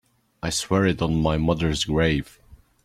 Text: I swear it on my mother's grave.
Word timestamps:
I 0.41 0.49
swear 0.49 0.87
it 0.87 0.99
on 1.03 1.21
my 1.21 1.37
mother's 1.37 1.83
grave. 1.85 2.39